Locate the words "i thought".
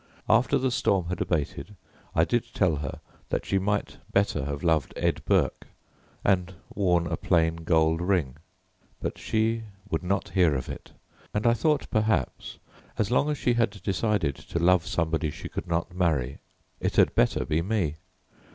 11.45-11.85